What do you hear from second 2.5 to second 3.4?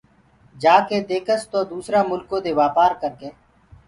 وآپآر ڪرڪي